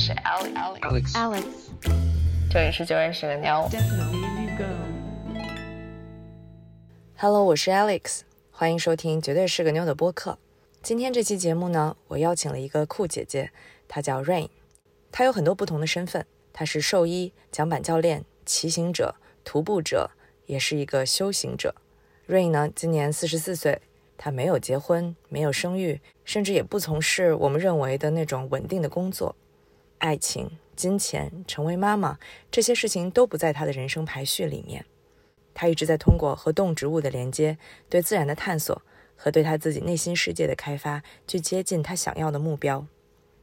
[0.00, 1.12] 是 Alex。
[1.12, 1.44] Alex，
[2.50, 3.68] 这里是就认识个妞。
[7.18, 10.38] Hello，我是 Alex，欢迎收听《绝对是个妞》的播客。
[10.80, 13.52] 今天这期节目呢，我邀请了一个酷姐姐，
[13.86, 14.48] 她叫 Rain。
[15.12, 20.12] 她有很多不同的身份，她是兽医、桨板教练、骑行者、徒步者，
[20.46, 21.74] 也是一个修行者。
[22.26, 23.82] Rain 呢，今年四十四岁，
[24.16, 29.36] 她没有结婚，没有生育，甚至也不从事我们认为的那种稳定的工作。
[30.00, 32.18] 爱情、金钱、成为妈妈，
[32.50, 34.84] 这些事情都不在她的人生排序里面。
[35.52, 38.80] 他一直在通过和动植物的连接、对自然的探索
[39.16, 42.86] 和对他自己内心世界的开发，去接近他想要的目标。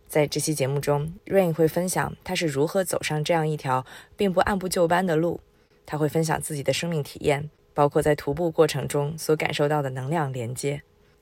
[0.07, 3.85] 在这期节目中，Rain 会分享他是如何走上这样一条
[4.15, 5.41] 并不按部就班的路。
[5.85, 10.81] 他会分享自己的生命体验，包括在徒步过程中所感受到的能量连接。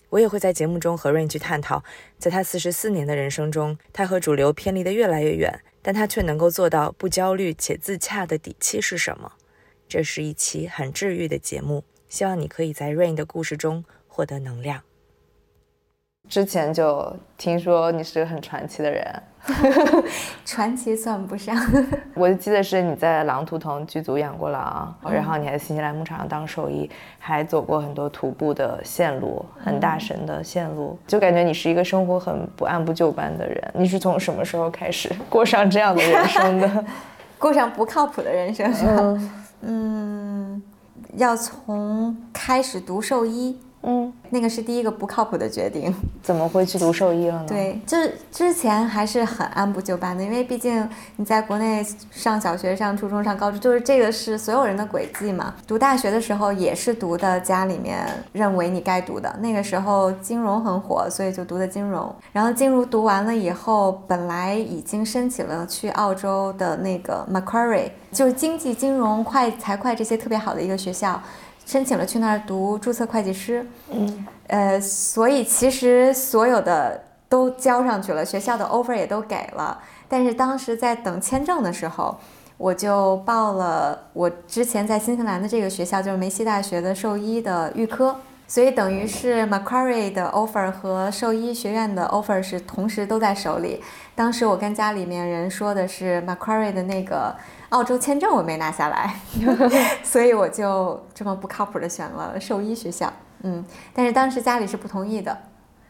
[0.09, 1.84] 我也会在节目中和 Rain 去探讨，
[2.18, 9.34] 在他四十四年的人生中，他和主流偏离的越来越远，但他却能够做到不焦虑且自洽的底气是什么。
[9.88, 14.81] 这是一期很治愈的节目，希望你可以在 Rain 的故事中获得能量。
[16.28, 19.23] 之前就听说你是个很传奇的人，
[20.44, 21.56] 传奇算不上。
[22.16, 33.72] 我就记得是你在狼图腾剧组养过狼，然后你还在新西兰牧场上当兽医，还走过很多徒步的线路，很大神的线路，就感觉你是一个生活很不按部就班的人。
[33.73, 36.86] 你是从什么时候开始过上这样的人生的？
[37.38, 39.31] 过上不靠谱的人生是吧？
[39.62, 40.62] 嗯，
[41.18, 45.94] 要从开始读兽医，嗯，那个是第一个不靠谱的决定。
[46.23, 55.53] 怎么会去读兽医了呢？，对，就是之前还是很按部就班的，因为毕竟你在国内上小学、上初中、上高中，就是这个是所有人的轨迹嘛。
[55.67, 62.13] 读大学的时候也是读的家里面认为你该读的，那个时候金融很火，所以就读的金融。
[62.31, 71.22] 然后金融读完了以后，本来已经申请了去澳洲的那个 Macquarie，就是经济、金融、会财会这些特别好的一个学校，
[71.66, 73.66] 申请了去那儿读注册会计师。
[73.92, 82.16] 嗯，呃，所以其实所有的都交上去了，学校的 offer 也都给了，但是当时在等签证的时候，
[82.58, 88.16] 我就报了我之前在新西兰的这个学校，就是梅西大学的兽医的预科，
[88.47, 93.82] 所以等于是 Macquarie 的 offer 和兽医学院的 offer 是同时都在手里。
[94.14, 97.36] 当时我跟家里面人说的是 Macquarie 的那个
[97.70, 99.16] 澳洲签证我没拿下来，
[100.03, 103.12] 所以我就这么不靠谱的选了兽医学校。
[103.44, 105.38] 嗯，但是当时家里是不同意的，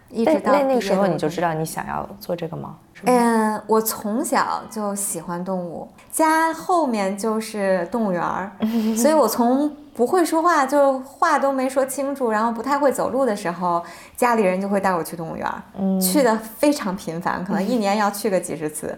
[0.09, 2.75] 一直到那那个时候你就知道你想要做这个吗？
[3.03, 8.51] 嗯，我从小就喜欢动物，家后面就是动物园儿，
[8.97, 13.83] 所以我从不会说话，就话都没说清楚，然后不太会走路的时候，
[14.17, 18.97] 家里人就会带我去动物园儿，嗯去的非常频繁，可能一年要去个几十次。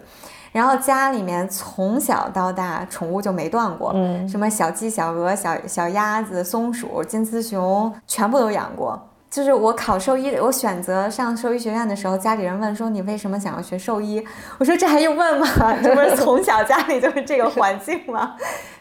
[0.58, 9.00] 然后家里面从小到大宠物就没断过，嗯什么小鸡、小鹅、小小鸭子、松鼠、金丝熊，全部都养过。
[9.30, 14.26] 就是我考兽医，我选择上兽医学院的时候，家里人问说你为什么想要学兽医？
[14.58, 15.46] 我说这还用问吗？
[15.80, 18.34] 这不是从小家里就是这个环境吗？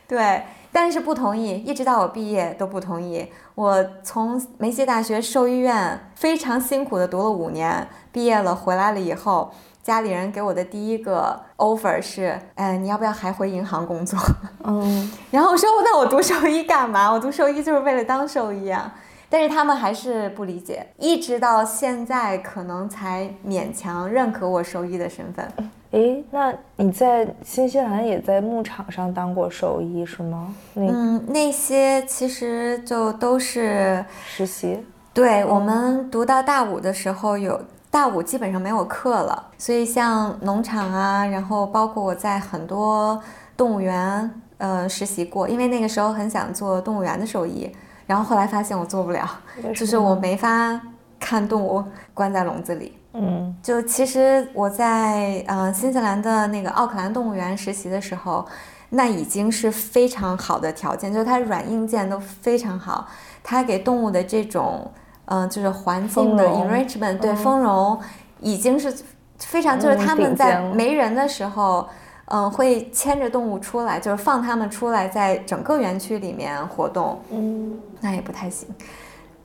[0.07, 3.31] 对，但是不同意，一直到我毕业都不同意。
[3.53, 9.51] 我从梅西大学兽医院非常辛苦的读了五年，毕业了回来了以后，
[9.87, 14.19] 家里人给我的第一个 offer 是，呃，你要不要还回银行工作？
[14.65, 17.09] 嗯 然后我说，那我读兽医干嘛？
[17.09, 18.93] 我读兽医就是为了当兽医啊。
[19.29, 25.47] 但是他们还是不理解，一直到现在可能才勉强认可我兽医的身份。
[25.91, 30.53] 诶，那你在新西兰也在牧场上当过兽医是吗？
[30.75, 34.85] 嗯，那些其实就都是实习？
[35.13, 37.57] 对我们读到大五的时候有。
[37.89, 43.21] 大五基本上没有课了，所以像农场啊，然后包括我在很多
[43.55, 47.71] 动物园呃实习过，因为那个时候很想做动物园的兽医，
[48.05, 49.27] 然后后来发现我做不了，
[49.73, 50.79] 就是我没法
[51.19, 52.97] 看动物关在笼子里。
[53.13, 58.45] 嗯就其实我在呃新西兰的那个奥克兰动物园实习的时候，
[58.90, 63.07] 那已经是非常好的条件，就是它软硬件都非常好，
[63.41, 64.91] 它给动物的这种
[65.28, 68.00] 嗯、呃就是环境的 enrichment 对嗯丰容
[68.41, 68.94] 已经是
[69.38, 71.88] 非常，就是嗯他们在没人的时候。
[72.29, 77.18] 嗯，会牵着动物出来，就是放它们出来，在整个园区里面活动。
[77.32, 78.68] 嗯那也不太行。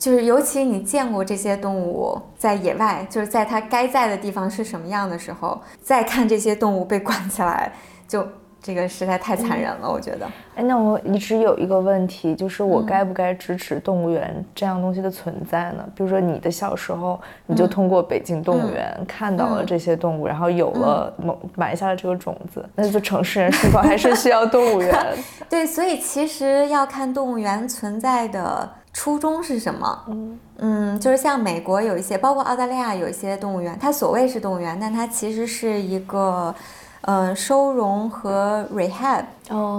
[0.01, 7.73] 就是尤其你见过这些动物在野外，就是在它该在的地方是什么样的时候，再看这些动物被 关起来，
[8.09, 8.27] 就
[8.63, 10.27] 这个实在太残忍了，我觉得。
[10.55, 15.85] 哎，那我一直有一个问题，就是我该不该支持动物园这样东西的存在呢？
[15.97, 24.95] 比如说你的小时候，你就通过北京动物园看到了这些动物，然后有了某埋下了这个种子，那就城市人是否还是需要动物园？
[25.51, 30.05] 对，所以其实要看动物园存在的初衷是什么。
[30.07, 36.55] 嗯嗯，就是像美国有一些，包括澳大利亚有一些动物园，它所谓是动物园，但它其实是一个。
[37.03, 39.25] 嗯，收容和 rehab，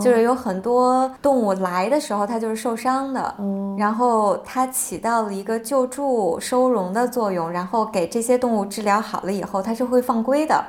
[0.01, 3.33] 就是有很多动物来的时候，它就是受伤的，
[3.77, 10.61] 然后它起到了一个救助、收容的作用，然后给这些动物治疗好了以后，它是会放归的。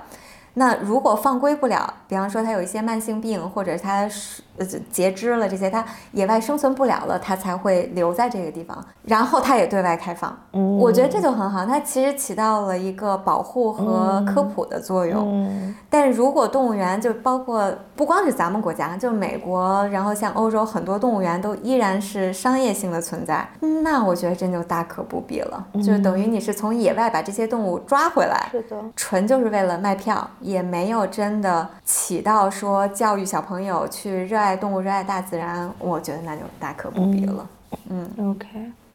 [0.57, 4.41] 那如果放归不了，比方说它有一些慢性病，或者它是。
[4.57, 10.39] 呃，截肢了这些，它野外生存不了了，它才会留在这个地方，然后它也对外开放。
[10.53, 15.29] 嗯，我觉得这就很好，它其实起到了一个保护和科普的作用。
[15.29, 23.45] 嗯，但如果动物园就包括不光是咱们国家，就美国，然后像欧洲很多动物园都依然是商业性的存在，
[23.83, 25.67] 那我觉得真就大可不必了。
[25.85, 31.69] 就等于你是从野外把这些动物抓回来，是的，纯就是为了卖票，也没有真的
[32.05, 34.55] 起到说教育小朋友去热爱。
[34.55, 37.49] 动物，热爱大自然，我觉得那就大可不必了。
[37.89, 38.47] 嗯，OK。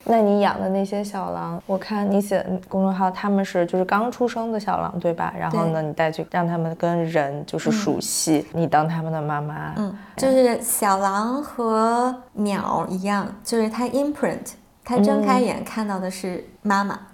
[0.03, 5.33] 那你养的那些小狼，我看你写公众号，他们是就是刚出生的小狼，对吧？
[5.37, 9.73] 然后呢，你带去让他们跟人就是熟悉，你当他们的妈妈。
[9.77, 14.51] 嗯，就是小狼和鸟一样，就是它 imprint，
[14.85, 16.93] 它睁开眼看到的是妈妈。
[16.93, 17.05] 嗯，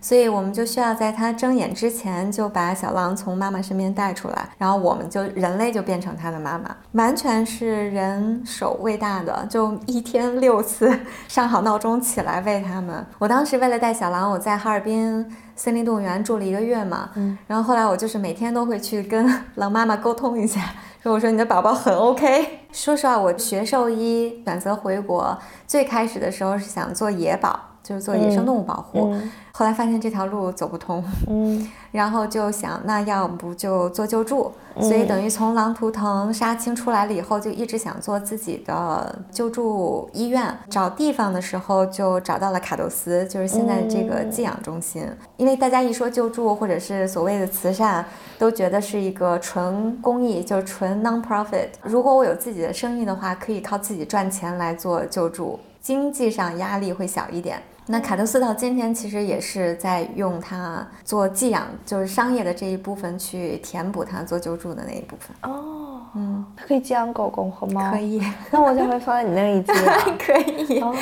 [0.00, 10.98] 所以我们就需要在它睁眼之前就把小狼从妈妈身边带出来，然后我们就人类就变成它的妈妈，完全是人手喂大的，就一天六次
[11.28, 13.06] 上好闹钟起来喂它们。
[13.18, 15.24] 我当时为了带小狼，我在哈尔滨
[15.54, 20.60] 森林动物园住了一个月嘛，嗯，然后后来我就是每天都会去跟 狼妈妈沟通一下，
[21.02, 22.60] 说我说你的宝宝很 OK。
[22.72, 27.69] 说实话，我学兽医选择回国，最开始的时候是想做野保。
[27.90, 29.12] 就是做野生动物保护，
[29.50, 40.56] 后来发现这条路走不通，嗯， 然后就想那要不就做救助，所以等于从狼图腾杀青出来了以后，就一直想做自己的救助医院。
[40.68, 45.04] 找地方的时候就找到了卡斗斯，就是现在这个寄养中心。
[45.36, 48.04] 因为大家一说救助或者是所谓的慈善，
[48.38, 51.70] 都觉得是一个纯公益，就是纯 non-profit。
[51.82, 57.60] 如果我有自己的生意的话，可以靠自己赚钱来做救助，经济上压力会小一点。
[57.90, 65.50] 那卡特斯到今天其实也是在用它做寄养，就是商业的这一部分去填补它做救助的那一部分。
[65.50, 67.90] 哦，嗯，它可以寄养狗狗和猫。
[67.90, 68.22] 可以。
[68.50, 69.98] 那我就会放在你那里寄啊。
[70.18, 70.80] 可以。
[70.80, 70.94] 哦。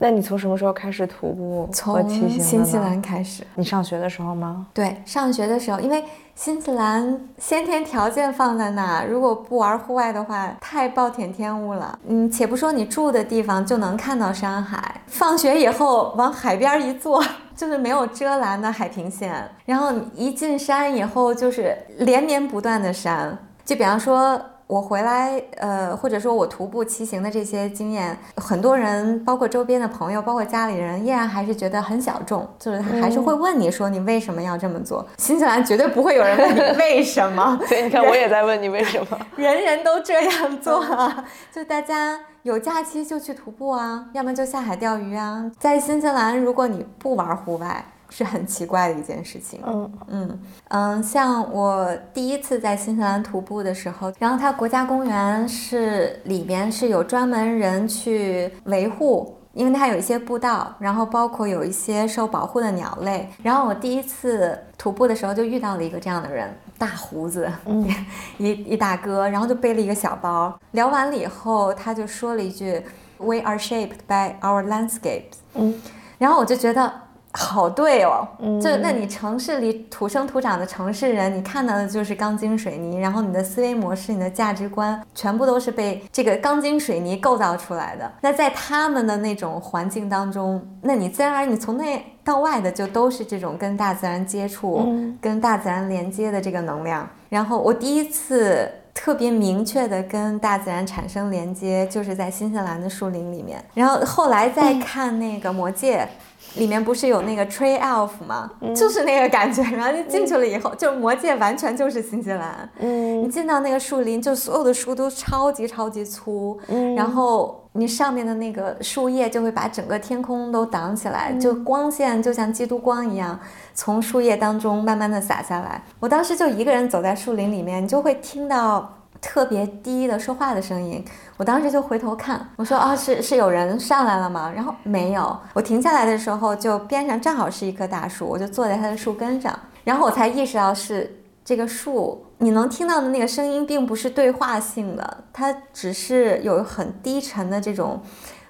[0.00, 1.68] 那你从什么时候开始徒步？
[1.72, 3.42] 从新西兰开始。
[3.56, 4.68] 你上学的时候吗？
[4.72, 6.04] 对，上学的时候，因为
[6.36, 11.98] 新西兰先天条件放在那，如果不玩户外的话，太暴殄天物了。
[12.06, 17.20] 嗯，且不说你住的地方就能看到山海，放学以后往海边一坐，
[17.56, 24.40] 就是没有遮拦的海平线，然后一进山以后就是连绵不断的山，就比方说。
[24.68, 35.02] 我回来，呃，或者说我徒步骑行的这些经验，很多人，包括周边的朋友，包括家里人，依然还是觉得很小众，就是他还是会问你说你为什么要这么做。
[35.16, 37.58] 新西兰绝对不会有人问你 为什么。
[37.66, 39.18] 所以你看，我也在问你为什么。
[39.36, 45.50] 人人都这样做，啊，就大家有假期就去徒步啊，要么就下海钓鱼啊。
[45.58, 47.82] 在新西兰，如果你不玩户外。
[48.10, 49.60] 是很奇怪的一件事情。
[49.66, 63.28] 嗯嗯嗯，像我第一次在新西兰徒步的时候，然后它国家公园是里边是有专门人去维护，因为它有一些步道，然后包括有一些受保护的鸟类。
[63.42, 67.50] 然后我第一次徒步的时候就遇到了一个这样的人，大胡子，
[68.38, 70.58] 一一大哥，然后就背了一个小包。
[70.72, 72.82] 聊完了以后，他就说了一句
[73.18, 75.74] ：“We are shaped by our landscapes。”嗯，
[76.18, 76.90] 然后我就觉得。
[77.40, 78.26] 好对哦，
[78.60, 88.10] 就那你城市里土生土长的城市人，你看到的就是钢筋水泥，然后你的思维模式、你的价值观，全部都是被这个钢筋水泥构造出来的。
[88.20, 97.08] 那在他们的那种环境当中，那你自然而然，你从内到外的就都是这种跟大自然接触、跟大自然连接的这个能量。
[97.28, 103.64] 然后我第一次特别明确的跟大自然产生连接，就是在新西兰的树林里面。
[103.74, 106.08] 然后后来再看那个魔戒。
[106.56, 108.50] 里面不是有那个 Tree Elf 吗？
[108.74, 112.68] 就是那个感觉，然后你进去了以后，就魔界完全就是新西兰。
[112.78, 116.58] 嗯，你进到那个树林，就所有的树都超级超级粗，
[116.96, 123.38] 然后你上面的那个树叶就会把整个天空都挡起来，就光线就像基督光一样
[123.74, 125.82] 从树叶当中慢慢的洒下来。
[126.00, 128.94] 我当时就一个人走在树林里面，你就会听到。
[129.20, 131.04] 特别低的说话的声音，
[131.38, 134.52] 我当时就回头看，我说啊，是是有人上来了吗？
[134.54, 148.02] 然后没有，我停下来的时候，就边上正好是一棵大树，我就坐在它的树根上，然后我才意识到是这个树，你能听到的那个声音并不是对话性的，它只是有很低沉的这种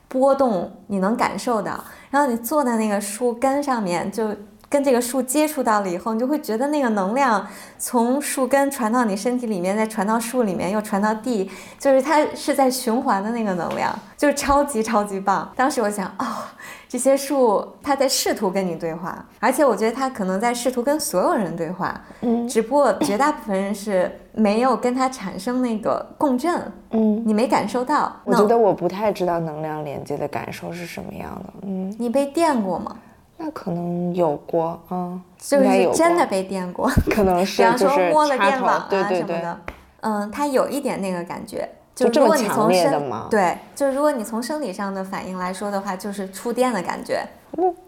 [0.08, 1.84] 波动，你能感受到。
[2.10, 4.34] 然后你坐在那个树根上面，就。
[4.70, 7.46] 跟这个树接触到了以后，你就会觉得那个能量
[7.78, 15.50] 从树根传到你身体里面，再传到树里面，又传到地，就是它是在循环的那个能量，就是超级超级棒。
[15.56, 16.24] 当时我想，哦，
[16.86, 26.60] 这些树它在试图跟你对话，而且我觉得它可能在试图跟所有人对话，嗯，只不过绝大部分人是没有跟它产生那个共振，
[26.90, 28.14] 嗯，你没感受到。
[28.24, 32.94] 我觉得我不太知道能量连接的感受是什么样的，嗯，你被电过吗？
[33.40, 39.60] 那可能有过，嗯，就是真的被电过， 可能是，比方说摸了电网啊什么的，
[40.00, 47.24] 嗯，它有一点那个感觉，就如果你从生对，就是如果你从生理上的反应来说的话，就是触电的感觉，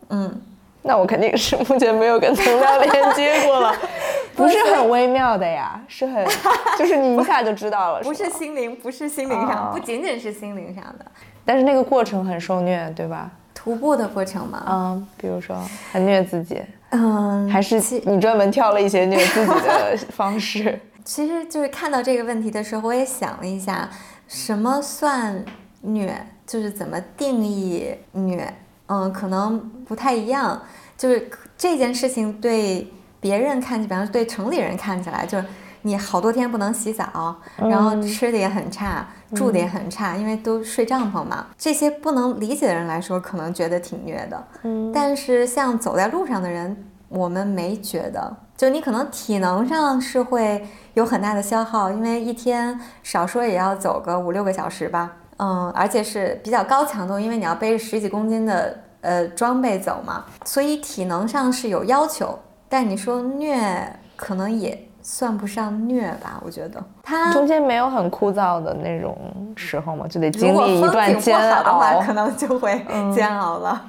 [0.08, 0.40] 嗯，
[0.82, 3.74] 那我肯定是目前没有跟能量连接过了，
[4.36, 6.24] 不是很微妙的呀，是很，
[6.78, 11.04] 就是你一下就知道了，不是心灵，不是心灵上，不仅仅是心灵上的，
[11.44, 13.28] 但是那个过程很受虐，对吧？
[13.62, 14.64] 徒步的过程吗？
[14.66, 15.54] 嗯，比如说
[15.92, 16.62] 很虐自己，
[16.92, 20.80] 嗯，还是你专门挑了一些虐自己的 方式。
[21.04, 23.90] 其实就是看到这个问题的时候，我也想了一下，
[24.26, 25.44] 什么算
[25.82, 28.50] 虐，就是怎么定义虐，
[28.86, 30.62] 嗯，可能不太一样。
[30.96, 32.90] 就是这件事情对
[33.20, 35.44] 别人看起，比方说对城里人看起来，就是。
[35.82, 41.46] 你好多天不能洗澡，然后吃的也很差，住的也很差，因为都睡帐篷嘛。
[41.56, 44.44] 这些不能理解的人来说，可能觉得挺虐的。
[44.62, 48.36] 嗯，但是像走在路上的人，我们没觉得。
[48.56, 55.12] 就你可能体能上是会有很大的消耗，因为一天少说也要走个五六个小时吧。
[55.38, 62.38] 嗯，而且是比较高强度，因为你要背着十几公斤的呃装备走嘛，所以体能上是有要求。
[62.68, 64.89] 但你说虐，可能也。
[65.12, 69.18] 算不上虐吧，我觉得它中间没有很枯燥的那种
[69.56, 72.80] 时候嘛，就得经历一段煎熬的话，可能就会
[73.12, 73.82] 煎熬了。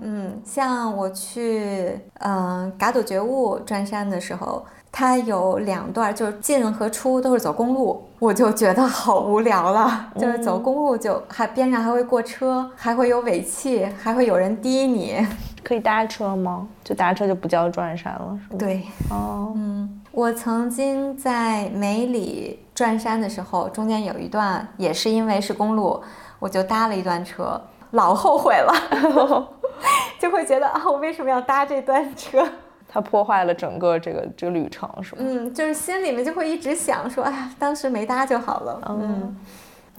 [0.00, 10.06] 嗯，像我去嗯嘎朵觉悟转山的时候，它有两段，就是进和出都是走公路，我就觉得好无聊了。
[10.16, 15.26] 就是走公路就还边上还会过车，还会有尾气，还会有人滴你。
[15.64, 16.66] 可以搭车吗？
[16.84, 18.58] 就搭车就不叫转山了，是吗？
[18.58, 19.99] 对，哦，嗯。
[20.12, 26.02] 我曾经在梅里转山的时候，中间有一段也是因为是公路，
[26.38, 27.60] 我就搭了一段车，
[27.92, 29.48] 老后悔了，
[30.18, 32.46] 就会觉得啊，我为什么要搭这段车？
[32.88, 35.22] 它破坏了整个这个这个旅程，是吗？
[35.24, 38.80] 嗯，就是心里面就会一直想说，哎呀，当时没搭就好了。
[38.88, 39.36] 嗯。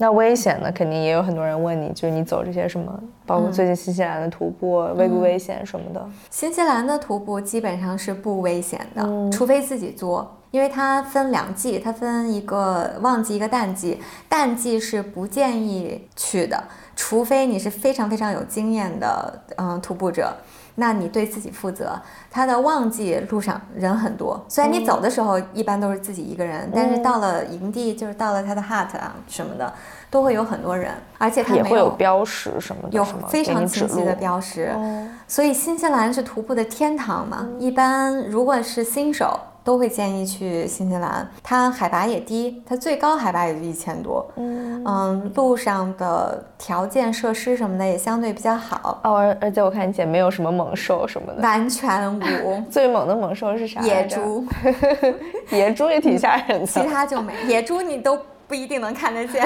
[0.02, 2.92] 那危险呢肯定也有很多人问你，就是你走这些什么，
[3.24, 6.04] 包括最近新西兰的徒步危不危险什么的。
[6.28, 16.64] 新西兰的徒步基本上是不危险的，除非自己做，因为它分两季，它分一个旺季一个淡季，淡季是不建议去的，
[16.96, 20.34] 除非你是非常非常有经验的嗯徒步者。
[20.76, 22.00] 那你对自己负责。
[22.30, 29.72] 它的旺季路上人很多，虽然你走的时候一般都是自己一个人，但是到了营地，就是到了它的 hut 啊什么的，
[30.10, 34.74] 都会有很多人，而且它也会有标识什么的，有非常清晰的标识。
[35.28, 39.38] 所以新西兰是徒步的天堂嘛，一般如果是新手。
[39.64, 44.28] 都会建议去新西兰，它海拔也低，它最高海拔也就一千多。
[44.36, 49.00] 嗯嗯，路上的条件设施什么的也相对比较好。
[49.04, 52.12] 哦，而而且我看见没有什么猛兽什么的，完全
[52.44, 52.60] 无。
[52.70, 53.80] 最猛的猛兽是啥？
[53.82, 54.44] 野猪。
[55.50, 56.66] 野猪也挺吓人的。
[56.66, 58.18] 其他就没，野猪你都。
[58.52, 59.42] 不一定能看得见，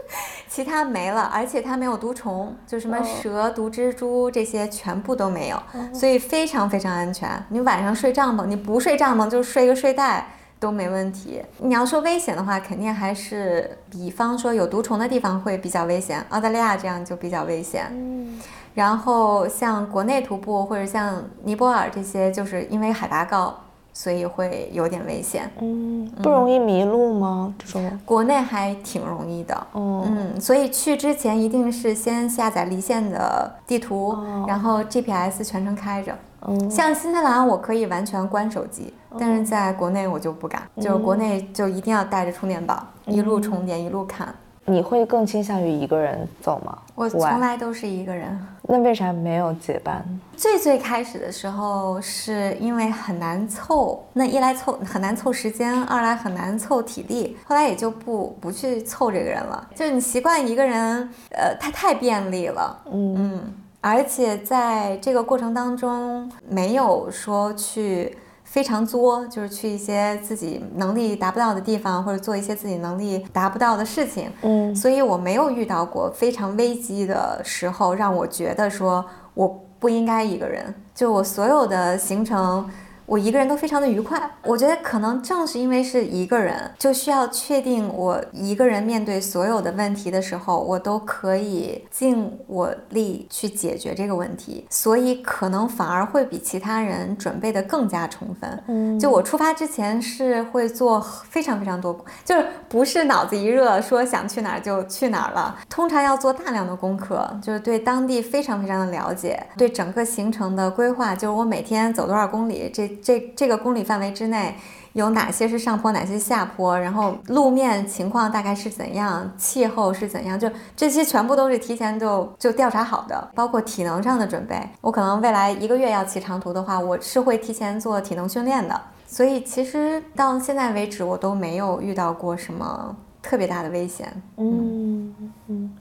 [0.48, 7.30] 其他没了，而且它没有毒虫，就什么蛇、毒蜘蛛这些全部都没有，所以非常非常安全。
[7.50, 10.26] 你晚上睡帐篷，你不睡帐篷就睡个睡袋
[10.58, 11.42] 都没问题。
[11.58, 17.88] 你要说危险的话，肯定还是比方说有毒虫的地方会比较危险，澳大利亚这样就比较危险。
[17.90, 18.40] 嗯，
[18.72, 23.54] 然后像国内徒步或者像尼泊尔这些，就是因为海拔高。
[23.98, 27.54] 所以会有点危险，嗯，不容易迷路吗？
[27.58, 27.98] 这种。
[28.04, 34.14] 国内还挺容易的，嗯，所以去之前一定是先下载离线的地图，
[34.46, 36.14] 然后 GPS 全程开着。
[36.42, 44.28] 嗯，像新西兰我可以完全关手机，但是在国内我就不敢，就是国内就一定要带着充电宝，一路充电一路看。
[44.66, 46.76] 你会更倾向于一个人走吗？
[46.94, 48.36] 我从来都是一个人。
[48.62, 50.04] 那为啥没有结伴？
[50.36, 59.68] 最最开始的时候，是因为很难凑，那一来凑很难凑时间，二来很难凑体力，后来也就不不去凑这个人了。
[59.74, 68.18] 就是你习惯一个人，呃，他太便利了，嗯嗯，而且在这个过程当中，没有说去
[68.56, 74.30] 非常作，就是去一些自己能力达不到的地方，或者做一些自己能力达不到的事情。
[74.40, 79.46] 嗯所以我没有遇到过非常危机的时候，让我觉得说我
[79.78, 80.74] 不应该一个人。
[80.94, 82.66] 就我所有的行程，
[83.06, 84.30] 我一个人都非常的愉快。
[84.42, 98.62] 我觉得可能正是因为是一个人，就需要确定我一个人面对所有的问题的时候，我都可以尽我力去解决这个问题，所以可能反而会比其他人准备的更加充分。
[98.68, 114.54] 嗯就我出发之前是会做非常非常多，就是不是脑子一热说想去哪儿就去哪儿了，通常要做大量的功课，就是对当地非常非常的了解，对整个行程的规划，就是我每天走多少公里，这这这个公里范围之内。
[114.92, 124.58] 有哪些是上坡，哪些是下坡，然后路面情况大概是怎样，气候是怎样，就这些全部都是提前就就调查好的，包括体能上的准备。
[124.80, 128.80] 我可能未来一个月要骑长途的话，我是会提前做体能训练的。
[129.06, 134.10] 所以其实到现在为止，我都没有遇到过什么特别大的危险。
[134.38, 135.14] 嗯
[135.48, 135.76] 嗯。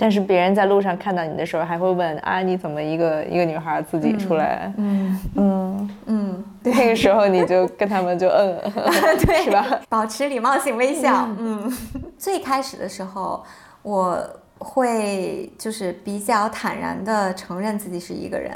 [0.00, 4.72] 但是别人在路上看到你的时候，还会问啊，你怎么一个一个女孩自己出来？
[4.78, 8.58] 嗯嗯，嗯，那个时候你就跟他们就嗯，
[9.26, 9.80] 对， 是吧？
[9.90, 11.28] 保持礼貌性微笑。
[11.38, 11.70] 嗯，
[12.16, 13.44] 最开始的时候，
[13.82, 14.18] 我
[14.58, 18.52] 会就是比较坦然的承认自己是一个人，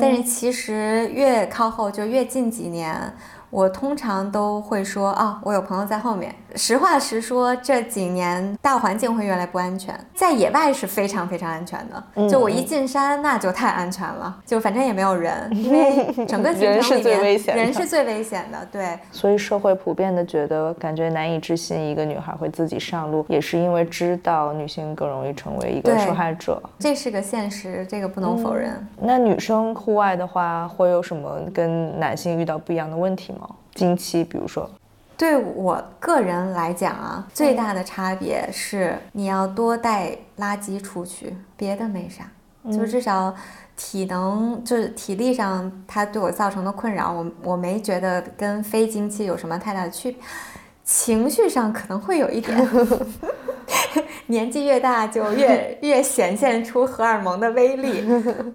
[0.00, 2.94] 但是其实越靠后，就越近几年。
[3.50, 6.34] 我通常都会说啊，我有朋友在后面。
[6.54, 12.28] 实话实说，这几年大环境会越来越不安全，在野外是非常非常安全的。
[12.28, 18.66] 就我一进山，那就太安全了，就反正也没有人， 因为整个 行人是程里面最危险的人是最危险的。
[18.72, 26.62] 对， 所以社会普遍的觉得，感觉难以置信一个女孩会自己上路，也是因为知道女性更容易成为一个受害者。
[26.78, 28.72] 这是个现实，这个不能否认。
[28.98, 33.45] 那女生户外的话，会有什么跟男性遇到不一样的问题吗？
[33.76, 34.68] 经期，比如说，
[35.16, 42.28] 对我个人来讲啊，最大的差别是你要多带垃圾出去，别的没啥，
[42.72, 43.34] 就至少
[43.76, 50.20] 体能就是体力上它对我造成的困扰，我我没觉得跟非经期有什么太大的区别。
[50.84, 52.56] 情绪上可能会有一点，
[54.26, 58.04] 年纪越大就越 越显现出荷尔蒙的威力。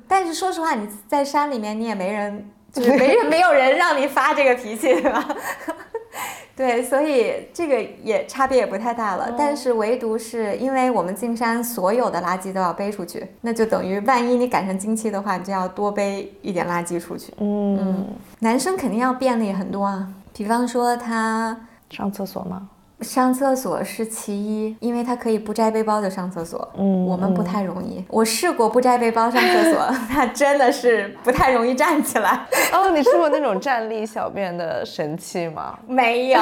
[0.07, 5.27] 但是说实话，你在山里面你也没人， 就是没人 没有人让你发这个脾气，对吧？
[6.55, 9.33] 对，所以这个也差别也不太大了。
[9.37, 17.33] 但是唯独是因为我们进山所有的垃圾都要背出去，那就等于万一你赶上经期的话，你就要多背一点垃圾出去。
[17.39, 18.07] 嗯，
[18.39, 21.57] 男生肯定要便利很多啊，比方说他
[21.89, 22.69] 上厕所吗？
[23.01, 26.67] 上厕所是其一，因为他可以不摘背包就上厕所。
[26.77, 28.03] 嗯我们不太容易。
[28.07, 32.45] 我试过不摘背包上厕所， 他真的是不太容易站起来。
[32.71, 35.77] 哦，你试过那种站立小便的神器吗？
[35.87, 36.39] 没有，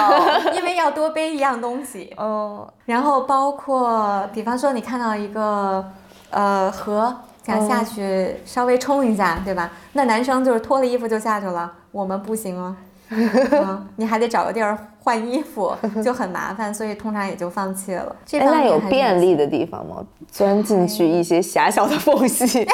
[0.56, 2.14] 因为要多背一样东西。
[2.18, 5.84] 哦，然后包括，比方说你看到一个
[6.30, 9.72] 呃河，想下去稍微冲一下，对吧？
[9.94, 12.76] 那男生就是脱了衣服就下去了，我们不行啊。
[13.10, 18.16] 嗯， 你还得找个地儿换衣服， 就很麻烦，所以通常也就放弃了。
[18.26, 20.06] 这哎，那有便利的地方吗？
[20.32, 22.68] 钻进去一些狭小的缝隙，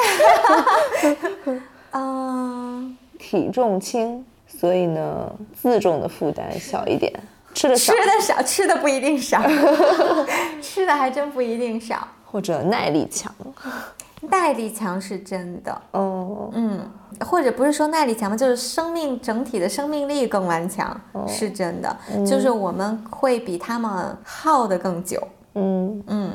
[1.92, 7.12] 嗯，体重轻，所以呢，自重的负担小一点，
[7.54, 9.40] 吃的少吃，的少，吃的不一定少，
[10.60, 12.06] 吃的还真不一定少。
[12.28, 13.32] 或者耐力强。
[14.22, 16.80] 耐力强是真的，哦，嗯，
[17.20, 20.98] 或者不是说耐力强吧，就是生命整体的生命力更顽强，
[21.28, 21.96] 是真的。
[22.26, 25.22] 就是我们会比他们耗得更久，
[25.54, 26.02] 嗯。
[26.06, 26.32] 嗯，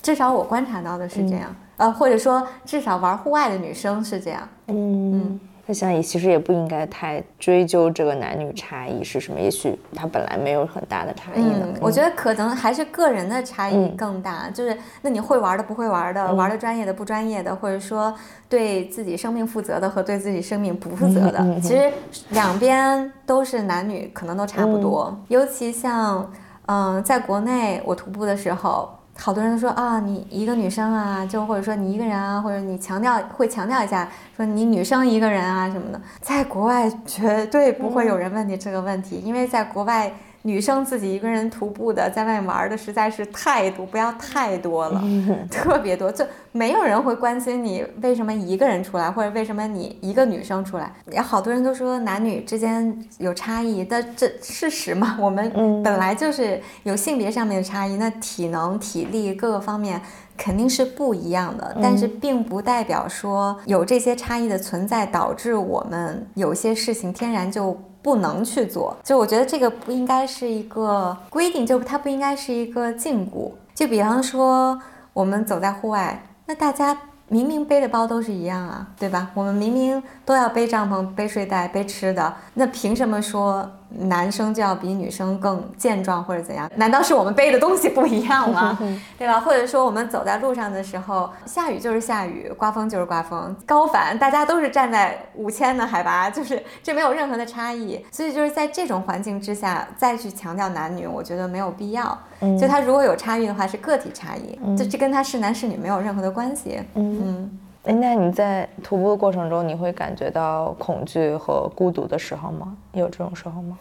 [0.00, 4.48] 至少我观察到的是这样，呃，或者说至少玩户外的女生是这样。
[4.68, 5.38] 嗯。
[5.66, 11.60] 在想也其实也不应该太追究这个男女差异是什么，也许他本来没有很大的差异呢。
[11.62, 18.14] 嗯，我觉得可能还是个人的差异更大，就是那你会玩的不会玩的，玩的专业的不专业的，或者说
[18.46, 21.90] 对自己生命负责的和对自己生命不负责的，其实
[22.30, 26.30] 两边都是男女可能都差不多，尤其像
[26.66, 28.90] 嗯、在国内我徒步的时候。
[29.16, 40.12] 好多人都说啊，你一个女生啊，就或者说你一个人啊，或者你强调会强调一下，说你女生一个人啊什么的，在国外绝对不会有人问你这个问题，因为在国外
[40.46, 45.02] 女生自己一个人徒步的，在外面玩的实在是太多，不要太多了，
[45.50, 50.92] 特别多，就没有人会关心你为什么一个人出来，或者为什么你一个女生出来。
[51.10, 55.50] 也好多人都说男女之间有差异，但这事实嘛，我们
[55.82, 60.00] 本来就是有性别上面的差异，那体能、体力各个方面。
[60.36, 68.94] 肯定是不一样的，但是并不代表说有这些差异的存在导致我们有些事情天然就不能去做。
[69.02, 73.50] 就我觉得这个不应该是一个规定，就它不应该是一个禁锢。
[73.74, 74.78] 就比方说
[75.14, 76.96] 我们走在户外，那大家
[77.28, 79.30] 明明背的包都是一样啊，对吧？
[79.32, 83.68] 我们明明都要背帐篷、背睡袋、背吃的，那凭什么说？
[83.98, 86.70] 男生就要比女生更健壮或者怎样？
[86.76, 88.78] 难道是我们背的东西不一样吗？
[89.18, 89.40] 对吧？
[89.40, 98.04] 或者说我们走在路上的时候，下雨就是下雨，刮风就是刮风，高反大家都是站在五千的海拔，就是这没有任何的差异。
[98.10, 102.18] 所以就是在这种环境之下再去强调男女，我觉得没有必要。
[102.60, 106.82] 就他如果有差异的话，是个体差异，就这跟他是男是女没有任何的关系。
[106.94, 107.58] 嗯。
[107.84, 112.76] 哎，那你在徒步的过程中，你会感觉到恐惧和孤独的时候吗？
[112.92, 113.78] 有这种时候吗？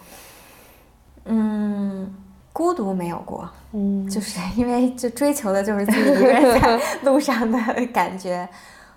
[1.25, 2.13] 嗯，
[2.51, 8.47] 孤独没有过，嗯，就是因为就追求的就是自己一个人在 路上的感觉。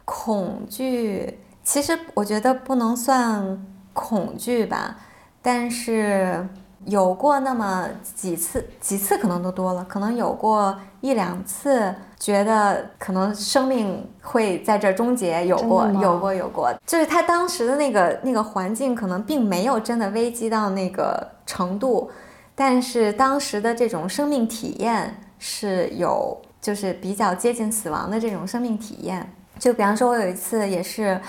[0.05, 4.97] 恐惧，其实我觉得不能算恐惧吧，
[5.41, 6.47] 但是。
[6.85, 15.47] 有过那么几次，几次可能都多了，可能有过一两次，觉得可能生命会在这终结。
[15.47, 22.11] 有过，有过，有过，就是他当时的那个那个环境，可能并没有真的危机到那个程度，
[22.55, 29.31] 但是当时的这种生命体验是有，就是比较接近死亡的这种生命体验。
[29.59, 31.21] 就比方说，我有一次也是。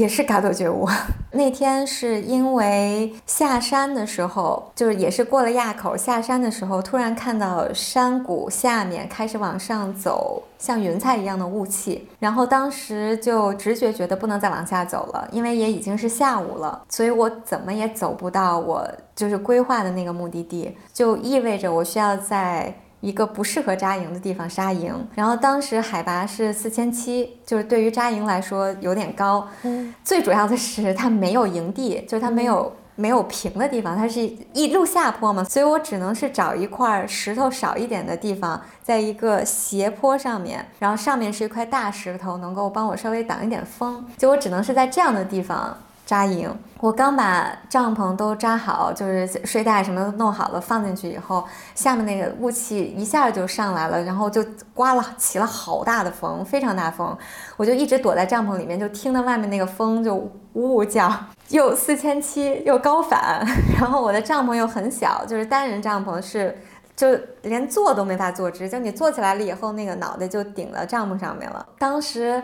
[0.00, 0.88] 也是嘎多觉悟，
[1.32, 22.74] 那天是因为下山的时候，就是也是过了垭口下山的时候，突然看到山谷下面开始往上走，像云彩一样的雾气，然后当时就直觉觉得不能再往下走了，因为也已经是下午了，所以我怎么也走不到我就是规划的那个目的地，就意味着我需要在。
[23.00, 29.48] 一个不适合扎营的地方扎营，然后当时海拔是四千七，就是对于扎营来说有点高。
[29.62, 34.20] 嗯，最主要的是它没有营地，就是它没有没有平的地方，它是
[34.52, 44.06] 一路下坡嘛，所以我只能是找一块石头少一点的地方，在一个斜坡上面，然后上面是一块大石头，能够帮我稍微挡一点风。
[44.18, 45.78] 就我只能是在这样的地方。
[46.10, 51.44] 扎营，我刚把帐篷都扎好，就是睡袋什么都弄好了，放进去以后，
[51.76, 54.44] 下面那个雾气一下就上来了，然后就
[54.74, 57.16] 刮了起了好大的风，非常大风，
[57.56, 61.08] 我就一直躲在帐篷里面，就听到外面那个风就呜呜叫，
[61.50, 63.46] 又四千七又高反，
[63.78, 66.58] 然后我的帐篷又很小，就是单人帐篷，是
[66.96, 72.42] 就连坐都没法坐直，就你坐起来了以后，那个脑袋就顶到帐篷上面了，当时。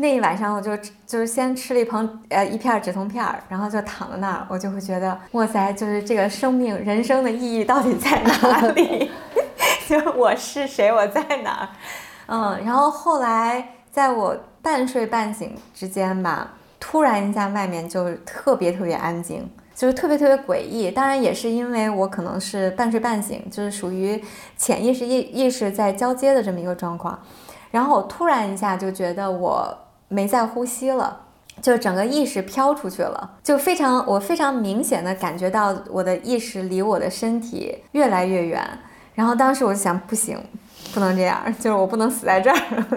[0.00, 9.10] 那一晚上我就就是先吃了一盆呃一片止痛片儿，然后就躺在那儿，我就会觉得哇塞，就是这个生命人生的意义到底在哪里？
[9.88, 11.68] 就我是谁，我在哪儿？
[12.26, 20.92] 嗯，然后后来在我半睡半醒之间吧，突然一下外面就特别特别安静，就是特别特别诡异。
[20.92, 24.22] 当然也是因为我可能是半睡半醒，就是属于
[24.56, 27.18] 潜意识意意识在交接的这么一个状况。
[27.72, 29.76] 然后我突然一下就觉得我。
[30.08, 31.20] 没在呼吸了，
[31.62, 38.66] 就整个意识飘出去了，就非常我非常明显的感觉到我的意识离我的身体越来越远。
[39.14, 40.38] 然后当时我就想，不行，
[40.94, 42.56] 不能这样，就是我不能死在这儿，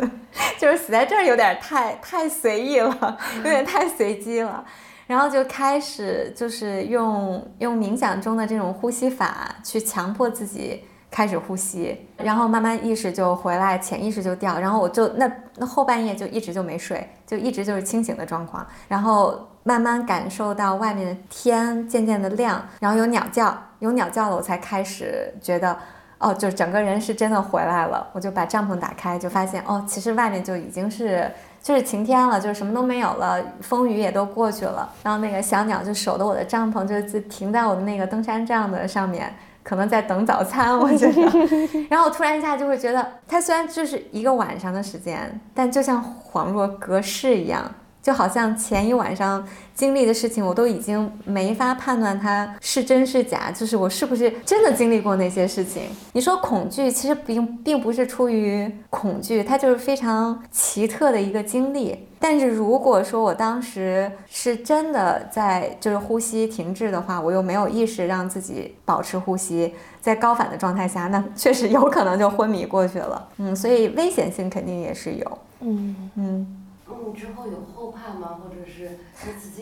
[0.59, 4.63] 就是死在这儿有点太太随意了，有点太随机了。
[5.07, 10.85] 然后就开始就是用用冥想中的这种呼吸法去强迫自己。
[11.11, 25.77] 开始呼吸，然后慢慢意识就回来，潜意识就掉，然后我就那那后半夜就一直就没睡，就一直就是清醒的状况，然后慢慢感受到外面的天渐渐的亮，然后有鸟叫，有鸟叫了，我才开始觉得，
[26.17, 31.29] 哦，就整个人是真的回来了，我就把帐篷打开，就发现哦，其实外面就已经是
[31.61, 39.35] 就是晴天了，就是什么都没有了，风雨也都过去了，然后那个小鸟就守着我的帐篷，就就停在我的那个登山杖的上面。
[39.63, 41.21] 可能在等早餐，我觉得，
[41.89, 47.71] 然后我突然一下就会觉得，它虽然就是一个晚上的时间，但就像恍若隔世一样，
[48.01, 55.83] 就好像前一晚上经历的事情，我都已经没法判断它是真是假，就是我是不是真的经历过那些事情。
[56.13, 62.07] 你说恐惧，其实并并不是出于恐惧，它就是非常奇特的一个经历。
[62.19, 73.27] 但是如果说我当时是真的在就是呼吸停滞的话，我又没有意识让自己保持呼吸，在高反的状态下，那确实有可能就昏迷过去了。
[73.37, 75.37] 嗯，所以危险性肯定也是有。
[75.61, 76.57] 嗯嗯。
[77.03, 78.39] 嗯，之后有后怕吗？
[78.41, 78.99] 或者是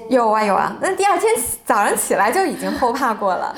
[0.09, 1.31] 有啊有啊，那第二天
[1.65, 3.55] 早上起来就已经后怕过了。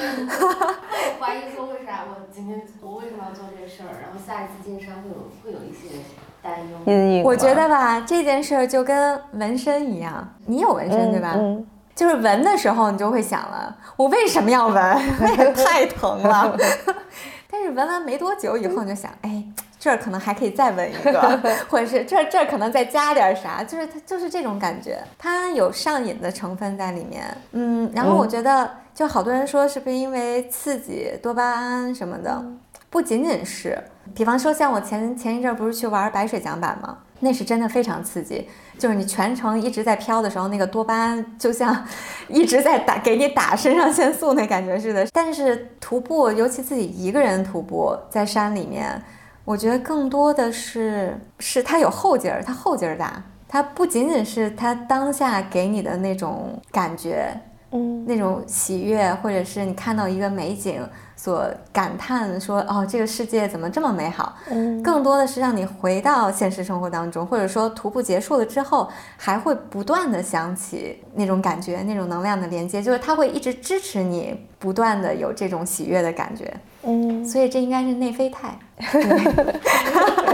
[1.20, 3.92] 怀疑说为啥我今天我为什么要做这事儿？
[4.02, 6.00] 然后下一次进山会有会有一些
[6.42, 7.24] 担忧。
[7.24, 11.34] 我觉得吧，这件事儿就跟纹身一样，你有纹身对吧？
[11.36, 11.66] 嗯。
[11.94, 14.76] 就是纹的时候，你就会想了，我为什么要纹？
[15.20, 16.58] 那也太疼了。
[17.52, 19.44] 但是纹完没多久以后，你就想，哎。
[19.82, 27.36] 这儿可能还可以再纹一个， 或者是这这儿可能再加点啥，就是它就是这种感觉，它有上瘾的成分在里面。
[27.54, 32.46] 嗯，然后我觉得就好多人说是不是因为刺激多巴胺什么的，
[32.92, 33.76] 不仅仅是，
[34.14, 37.00] 比方说像我前前一阵不是去玩白水桨板吗？
[37.20, 41.84] 那是真的非常刺激，就是你全程一直在飘的时候，那个多巴胺就像
[42.30, 45.08] 一直在打给你打肾上腺素那感觉似的。
[45.12, 49.02] 但是徒步，尤其自己一个人徒步在山里面。
[49.52, 57.30] 我觉得更多的是，是它有后劲儿，它后劲儿大，它不仅仅是它当下给你的那种感觉，
[57.72, 60.82] 嗯，那种喜悦，或者是你看到一个美景
[61.24, 64.36] 所感叹说，哦，这个世界怎么这么美好？
[64.50, 76.52] 嗯，更多的是让你回到现实生活当中，或者说徒步结束了之后，还会不断的想起那种感觉，那种能量的连接，就是它会一直支持你，不断的有这种喜悦的感觉。
[76.82, 78.58] 嗯，所以这应该是内啡肽。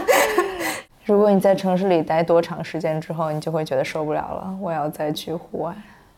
[1.04, 5.76] 如果你在城市里待多长时间之后，你就会觉得受不了了，我要再去户外。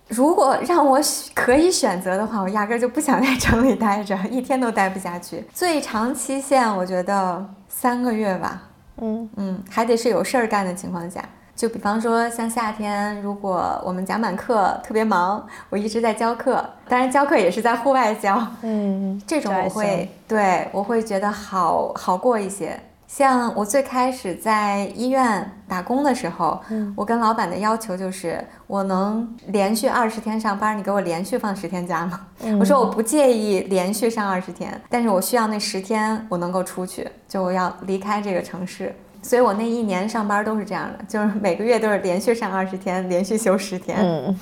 [0.10, 1.00] 如果让我
[1.34, 5.46] 可以选择的话，我压根就不想在城里待着， 一天都待不下去。
[5.54, 8.64] 最长期限，我觉得三个月吧。
[9.02, 11.24] 嗯嗯，还得是有事儿干的情况下。
[11.56, 22.80] 就比方说，像夏天，如果我们讲满课特别忙，我一直在教课，当然教课也是在户外教，嗯，这种我会对我会觉得好好过一些。
[23.10, 26.62] 像我最开始在医院打工的时候，
[26.96, 32.28] 我跟老板的要求就是，我能连续二十天上班，你给我连续放十天假吗？
[32.60, 38.96] 我说我不介意连续上二十天，但是我需要那十天我能够出去，就我要离开这个城市。
[39.22, 43.98] 所以我那一年上班都是这样的，就是每个月都是连续上二十天，连续休十天。
[44.00, 44.40] 嗯，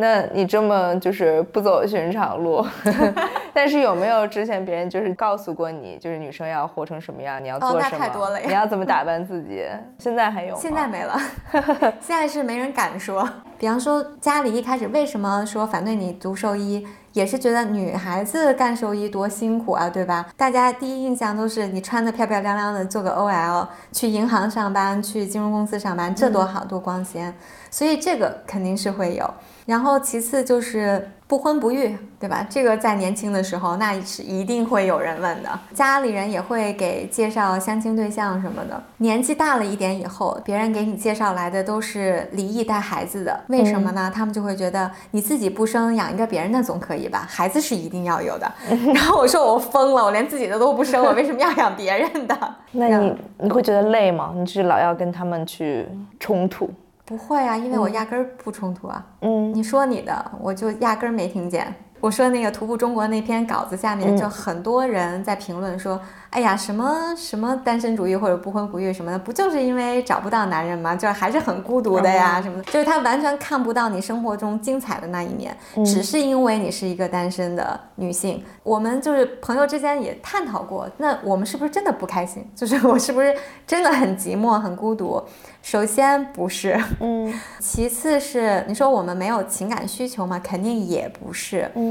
[0.00, 2.64] 那你这么就是不走寻常路，
[3.52, 7.80] 但是有没有之前别人就是告诉过你，就是女生要活成什么样，你要做什么？
[7.90, 8.46] 那太多了呀！
[8.46, 9.66] 你要怎么打扮自己？
[9.98, 10.60] 现在还有吗？
[10.62, 11.20] 现在没了，
[12.00, 13.28] 现在是没人敢说。
[13.58, 16.86] 比方说家里一开始为什么说反对你读兽医？
[17.14, 20.28] 也是觉得女孩子干兽医多辛苦啊，对吧？
[20.36, 27.34] 大家第一印象都是你穿的漂漂亮亮的，做个 OL 去银行上班，去金融公司上班，这多好多光鲜。
[27.70, 29.28] 所以这个肯定是会有。
[29.68, 32.46] 然后其次就是不婚不育，对吧？
[32.48, 38.82] 这个在年轻的时候那是一定会有人问的，家里人也会给介绍相亲对象什么的。
[38.96, 44.10] 年纪大了一点以后，别人给你介绍来的都是离异带孩子的，为什么呢？
[44.12, 47.26] 他们就会觉得你自己不生，养一个别人的总可以吧？
[47.28, 48.50] 孩子是一定要有的。
[48.94, 52.34] 然后我说我疯了，我连自己的都不生，我为什么要养别人的？
[52.72, 54.32] 那你你会觉得累吗？
[54.34, 55.86] 你是老要跟他们去
[56.18, 56.70] 冲突？
[57.08, 59.02] 不会啊，因为我压根儿不冲突啊。
[59.22, 61.74] 嗯，你说你的，我就压根儿没听见。
[62.00, 66.00] 我说那个徒步中国那篇稿子下面就很多人在评论说。
[66.30, 70.94] 哎呀，什么什么单身主义或者不婚不育什么的，不就是因为找不到男人吗？
[70.94, 75.56] 就是还是很孤独的呀，什么的，就是他完全看不到你生活中精彩的那一面，
[75.86, 78.44] 只是因为你是一个单身的女性。
[78.62, 82.46] 我们就是朋友之间也探讨过，那我们是不是真的不开心？
[82.54, 83.34] 就是我是不是
[83.66, 85.22] 真的很寂寞、很孤独？
[85.62, 90.38] 首先不是，嗯， 其次是你说我们没有情感需求吗？
[90.44, 91.87] 肯定也不是，嗯，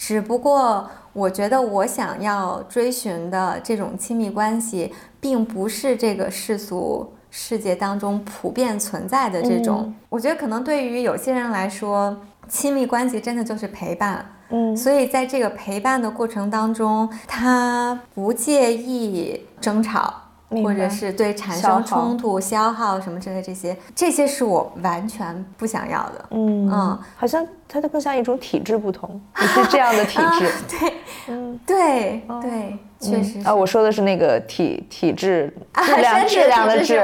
[0.00, 0.88] 只不过。
[1.12, 9.92] 我觉得我想要追寻的这种亲密关系，并不是这个世俗世界当中普遍存在的这种。
[10.08, 12.16] 我觉得可能对于有些人来说，
[12.48, 14.24] 亲密关系真的就是陪伴。
[14.50, 20.14] 嗯，所以在这个陪伴的过程当中，他不介意争吵，
[20.50, 26.24] 或者是对产生冲突、消耗什么之类这些，这些是我完全不想要的。
[26.30, 30.50] 嗯嗯，好像它就更像一种体质不同，你是这样的体质。
[30.68, 30.92] 对，
[31.28, 37.00] 嗯，对对，确实啊，我说的是那个体体质质量质量的质，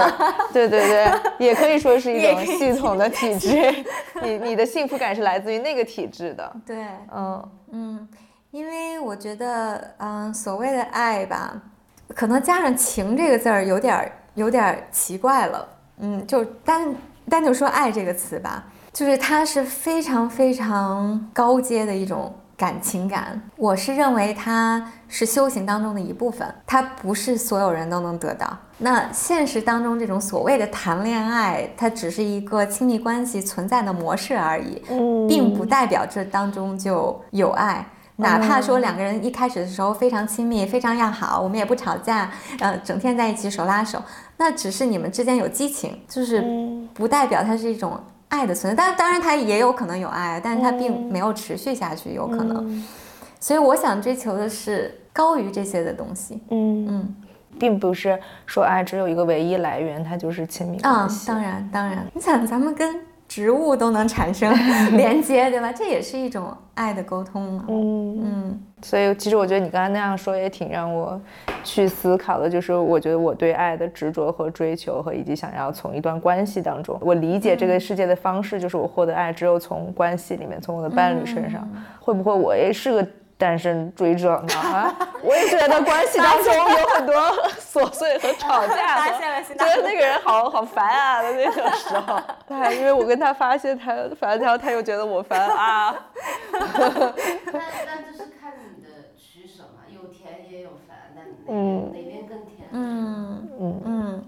[0.53, 3.85] 对对对， 也可以说是一种系统的体质。
[4.25, 6.53] 你你的幸福感是来自于那个体质的。
[6.67, 8.09] 对，嗯嗯，
[8.51, 11.63] 因为我觉得，嗯，所谓的爱吧。
[12.15, 16.95] 可能加上“情”这个字儿有点儿有点儿奇怪了，嗯，就单
[17.29, 23.41] 单就说“爱”这个词吧，就是它是非常非常高阶的一种感情感。
[23.57, 28.57] 我是认为它是修行当中的一部分，它不是所有人都能得到。
[28.79, 34.83] 那现实当中这种所谓的谈恋爱，它只是一个亲密关系存在的模式而已，
[35.27, 37.87] 并不代表这当中就有爱。
[38.17, 44.03] 哪怕说两个人一开始的时候非常亲密、非常要好，我们也不吵架，呃，整天在一起手拉手，
[44.39, 46.43] 那只是你们之间有激情，就是
[46.95, 48.83] 不代表它是一种爱的存在。
[48.83, 52.83] 但当然，它也有可能有爱，但是它并没有持续下去，有可能。
[53.39, 56.41] 所以，我想追求的是高于这些的东西。
[56.51, 57.15] 嗯嗯，
[57.59, 61.31] 并不是说爱只有一个唯一来源，它就是亲密关系。
[61.31, 62.99] 啊，当然当然，你想咱们跟。
[63.37, 64.51] 植物都能产生
[64.97, 65.71] 连接，对吧？
[65.71, 67.67] 这也是一种爱的沟通嘛。
[67.69, 68.61] 嗯嗯。
[68.81, 71.21] 所以其实我觉得你刚才那样说也挺让我
[71.63, 81.69] 去思考的，就是我觉得我对爱的执着和追求，和以及想要从一段关系当中，我理解这个世界的方式，就是我获得爱只有从关系里面，从我的伴侣身上。
[82.01, 83.07] 会不会我也是个？
[83.39, 84.55] 单身追者呢？
[84.57, 87.15] 啊，我也觉得关系当中有很多
[87.61, 92.19] 琐碎和吵架，觉得那个人好好烦啊的那个时候。
[92.49, 95.95] 对，因为我跟他发现他烦，然后他又觉得我烦啊。
[96.53, 101.21] 那那就是看你的取舍嘛，有甜也有烦，那
[101.53, 101.59] 哪
[101.93, 102.69] 哪边更甜？
[102.73, 104.25] 嗯嗯嗯，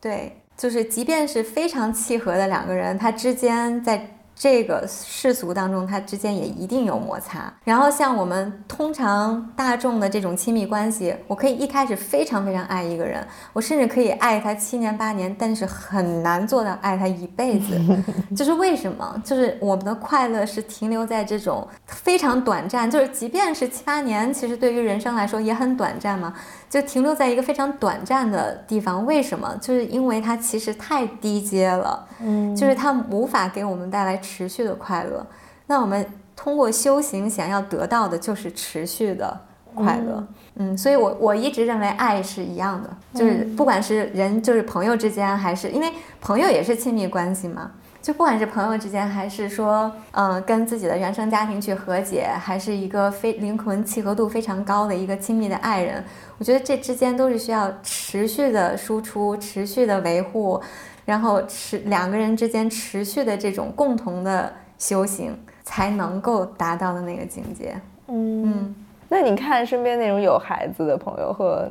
[0.00, 4.12] 对，就是即便是非常契合的两个人，他之间在。
[4.38, 7.50] 这个世俗当中，它之间也一定有摩擦。
[7.64, 17.80] 然后像我们通常大众的这种亲密关系，我可以一开始非常非常爱一个人，我甚至可以爱他七年八年，但是很难做到爱他一辈子。
[18.36, 19.22] 就是为什么？
[19.24, 26.34] 就是我们的快乐是停留在这种非常短暂，就是即便是七八年，其实对于人生来说也很短暂嘛。
[26.68, 29.56] 就停留在一个非常短暂的地方，为什么？
[29.60, 35.24] 就是因为它其实太低阶了，嗯，就是它无法给我们带来持续的快乐。
[35.66, 39.40] 那我们通过修行想要得到的就是持续的
[39.74, 40.26] 快乐，
[40.56, 47.70] 嗯，所以我我一直认为爱是一样的，就是不管是人，就是朋友之间，还是因为朋友也是亲密关系嘛。
[48.06, 56.04] 就不管是朋友之间，还是说，嗯，跟自己的原生家庭去和解，还是一个非灵魂契合度非常高的一个亲密的爱人，
[56.38, 60.62] 我觉得这之间都是需要持续的输出、持续的维护，
[61.04, 67.74] 然后持两个人之间持续的这种共同的修行，才能够达到的那个境界。
[68.06, 68.72] 嗯，
[69.08, 71.68] 那你看身边那种有孩子的朋友和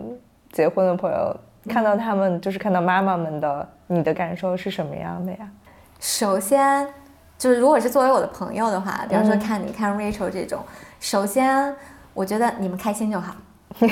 [0.52, 1.34] 结婚的朋友，
[1.70, 5.50] 看到他们就是看到妈妈们的，你的感受是什么样的呀？
[6.00, 6.88] 首先，
[7.38, 10.64] 就是如果是作为我的朋友的话，比方说看你看 Rachel 这种，
[11.00, 11.76] 首先
[12.14, 13.36] 我觉得你们开心就好。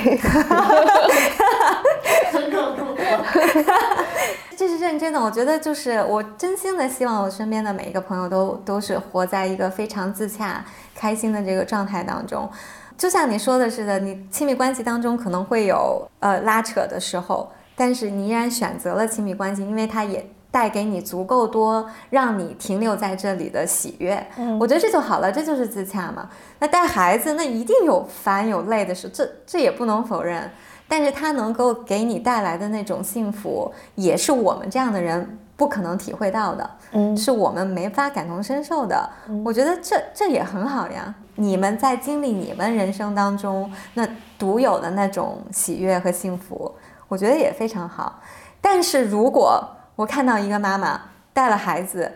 [4.56, 5.20] 这是认真的。
[5.20, 10.64] 我觉得就是我真心的希望我身边的每一个朋友都都是活在一个非常自洽、
[10.94, 12.48] 开心的这个状态当中。
[12.96, 20.24] 就像你说的似的，你亲密关系当中可能会有呃拉扯的时候，但是你依然选择了亲密关系，因为它也。
[20.54, 26.30] 带给你足够多让你停留在这里的喜悦，嗯，我觉得这就好了，这就是自洽嘛。
[26.60, 30.48] 那带孩子，那一定有烦有累的事，这这也不能否认。
[30.86, 39.10] 但是他能够给你带来的那种幸福，也是我们这样的人不可能体会到的，嗯，是我们没法感同身受的。
[39.44, 41.12] 我觉得这这也很好呀。
[41.34, 44.06] 你们在经历你们人生当中那
[44.38, 46.72] 独有的那种喜悦和幸福，
[47.08, 48.20] 我觉得也非常好。
[48.60, 51.00] 但是如果我看到一个妈妈
[51.32, 52.10] 带了孩子，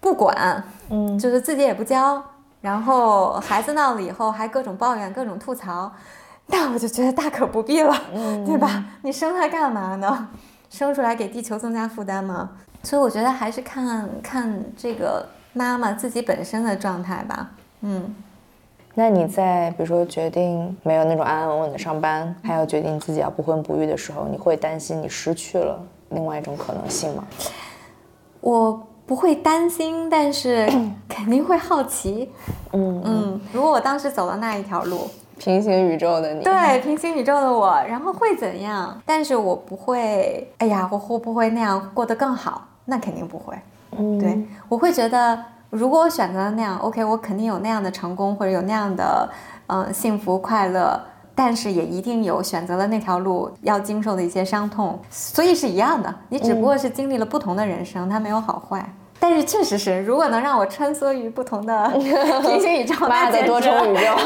[0.00, 2.22] 不管，嗯，就是自己也不教，
[2.60, 5.92] 然后孩子闹了以后还各种抱怨、各种吐槽，
[6.46, 7.94] 那我就觉得大可不必了，
[8.46, 8.84] 对吧？
[9.02, 10.28] 你生他干嘛呢？
[10.68, 12.50] 生出来给地球增加负担吗？
[12.82, 17.50] 所以我觉得还是看看这个妈妈自己本身的状态吧。
[17.82, 18.14] 嗯，
[18.94, 25.78] 那你在比如说决定没有那种安安稳稳的上班，还有决定自己要不婚不育的时候，你会担心你失去了？
[26.12, 27.24] 另外一种可能性吗？
[28.40, 30.66] 我不会担心，但是
[31.08, 32.30] 肯定会好奇。
[32.72, 39.00] 嗯嗯，如果我当时走了那一条路，平行宇宙的你，对，平行宇宙的我，然后会怎样？
[39.04, 42.66] 但是我不会，哎呀，我会不会那样过得更好？
[42.84, 43.54] 那肯定不会。
[43.96, 45.38] 嗯，对，我会觉得，
[45.70, 49.28] 如果我选择了那样，OK，我肯定有那样的成功，或者有那样的，
[49.66, 51.00] 嗯，幸福快乐。
[51.34, 56.14] 但是也一定有选择了那条路要经受的一些伤痛，所以是一样的。
[56.28, 58.94] 你只不过是经历了不同的人生，它没有好坏。
[59.18, 64.16] 但是确实是，如果能让我穿梭于不同的 平行宇宙， 妈的多重宇宙，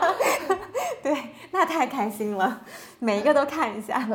[1.02, 1.14] 对，
[1.50, 2.62] 那太开心了，
[2.98, 4.08] 每一个都看一下。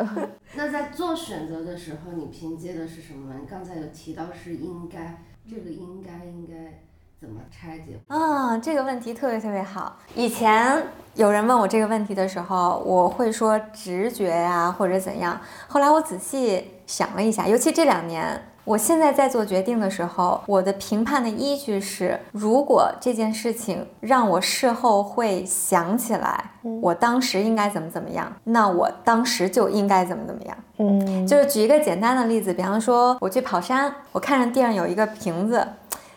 [0.55, 3.35] 那在做选择的时候，你凭借的是什么？
[3.39, 6.81] 你刚才有提到是应该，这个应该应该
[7.21, 7.99] 怎么拆解？
[8.07, 9.97] 啊，这个问题特别特别好。
[10.15, 10.81] 以前
[11.15, 15.39] 有人问我这个问题的时候，我会说直觉呀，或者怎样。
[15.67, 18.41] 后来我仔细想了一下，尤其这两年。
[18.65, 26.51] 我现在在做决定的时候，我的评判的依据是：如果这件事情让我事后会想起来，
[26.81, 30.57] 我当时应该怎么怎么样，那我当时就应该怎么怎么样。
[30.77, 35.67] 嗯，就是举一个简单的例子，比方说我去跑山，我看着地上有一个瓶子。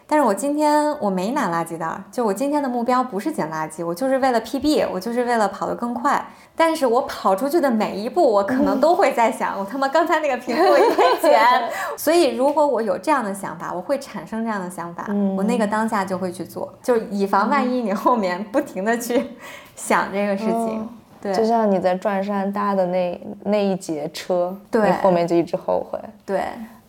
[0.08, 6.24] 但是我今天我没拿垃圾袋，就我今天的目标不是捡垃圾，我就是为了 PB，我就是为了跑得更快。
[6.54, 11.40] 但是我跑出去的每一步，我可能都会在想，我他妈刚才那个苹果应该 捡。
[11.96, 19.22] 所以如果我有这样的想法，我会产生这样的想法，我那个当下就会去做，就以防万一，你后面不停的去
[19.74, 20.88] 想这个事情。
[21.20, 25.98] 对，就像你在转山搭的那那一节车，对，后面就一直后悔。
[26.24, 26.42] 对。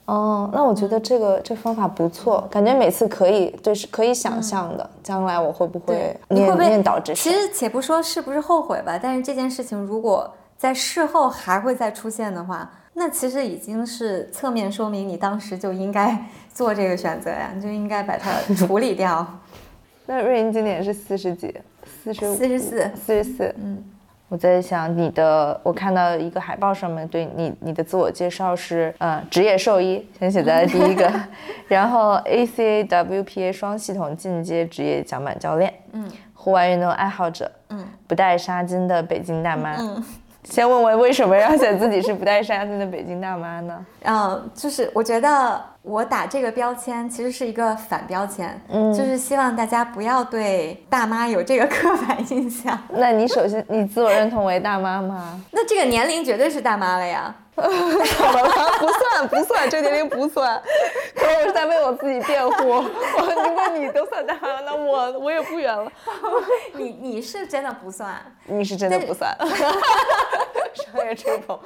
[0.07, 7.13] 哦，那我觉得这个这方法不错，感觉每次可以，对，是可以想象的，将来我会不会念念导致？
[7.13, 16.17] 其实且不说是不是后悔吧，但是这件事情如果在事后还会再出现的话，那其实已经是侧面说明你当时就应该
[16.53, 19.27] 做这个选择呀，你就应该把它处理掉。
[20.07, 21.53] 那瑞英今年是四十几？
[22.01, 23.83] 四十四十四，四十四，嗯。
[24.29, 31.09] 我在想你的，我看到一个海报上面对你你的自我介绍是，呃，职业兽医，先写在第一个，
[31.69, 40.03] 然后 ACA WPA 双系统进阶职业桨板教练，嗯，户外运动爱好者，嗯，不带纱巾的北京大妈，嗯。
[40.49, 43.85] 先问问为什么要选自己是不带纱巾的北京大妈呢？
[44.03, 52.77] 嗯， 就是我觉得我打这个标签其实是一个反标签，嗯，就是希望大家不要对大妈有这个刻板印象。
[52.89, 55.39] 那你首先你自我认同为大妈吗？
[55.51, 57.33] 那这个年龄绝对是大妈了呀。
[57.57, 58.71] 怎么了？
[58.79, 60.61] 不算，不算，这年龄不算。
[61.15, 62.69] 可是我是在为我自己辩护。
[62.69, 62.83] 我
[63.45, 65.91] 如果你都算大妈，那我我也不远了。
[66.73, 69.35] 你你是真的不算，你是真的不算。
[70.75, 71.59] 商业吹捧。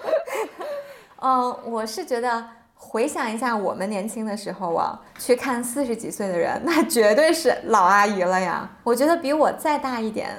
[1.21, 8.67] 嗯，我是觉得回想一下我们年轻的时候啊，去看四十几岁的人，那绝对是老阿姨了呀。
[8.83, 10.29] 我觉得比我再大一点，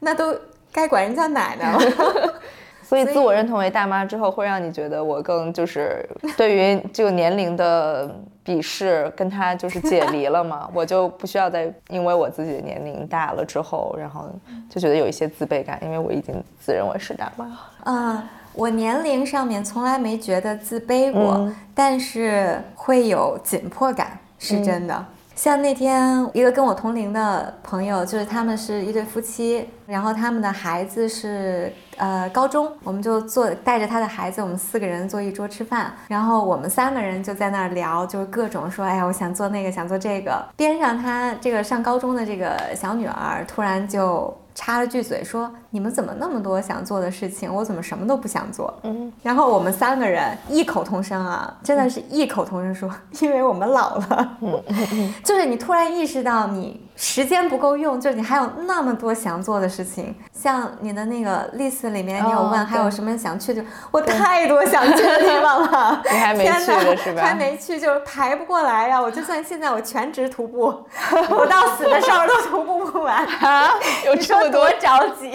[0.00, 0.34] 那都
[0.72, 2.40] 该管人家奶奶了。
[3.02, 8.08] 所以自我认同为大妈之后，会让你觉得我更就是 对于这个年龄的
[8.44, 10.68] 鄙视跟他就是解离了嘛？
[10.74, 14.28] 我就不需要再因为我自己的年龄大了之后，然后
[14.70, 17.58] 就觉得有一些自卑感，因为我已经自认为是大妈。
[17.84, 25.04] 啊，我年龄上面从来没觉得自卑过，但是会有紧迫感，是真的。
[25.44, 40.42] 像那天一个跟我同龄的朋友，就是他们是一对夫妻，然后他们的孩子是呃高中，我们就坐带着他的孩子，我们四个人坐一桌吃饭，然后我们三个人就在那儿聊，就是各种说，哎呀，我想做那个，想做这个。
[40.56, 44.34] 边上他这个上高中的这个小女儿突然就。
[44.54, 47.52] 插了句嘴说：“你们怎么那么多想做的事情？
[47.52, 52.88] 我怎么什么都不想做？”嗯，然后我们三个人异口同声啊，真的是异口同声说
[53.20, 54.36] ：“因为我们老了。
[54.40, 56.83] ”嗯，就是你突然意识到你。
[56.96, 63.64] 时间不够用，就是你还有那么多想做的事情，像你的那个 list 里面，你有问还有什么想去的？
[63.90, 67.22] 我太多想去的地方了， 你还没去的是吧？
[67.22, 69.00] 还没去，就是排不过来呀！
[69.00, 70.66] 我就算现在我全职徒步，
[71.30, 73.70] 我到死的时候都徒步不完 啊！
[74.06, 75.30] 有这么多着急，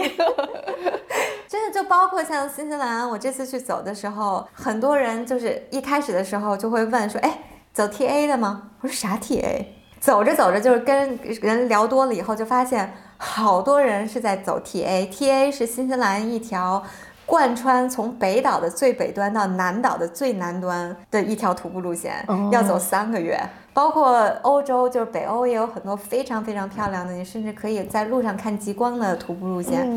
[1.47, 7.39] 真的就包括像新西兰，我这次去走的时候，很多人就是一开始的时候就会问说：“哎，
[7.74, 9.66] 走 TA 的吗？”我说：“啥 TA？”
[10.00, 16.82] 走着走着，就是跟人聊多了以后，就发现好多人是在走 TA，TA 是新西兰一条
[17.26, 23.39] 贯穿从北岛的最北端到南岛的最南端的一条徒步路线，要走三个月。
[23.80, 29.89] 包括欧洲，就是北欧也有很多非常非常漂亮的，你甚至可以在路上看极光的徒步路线。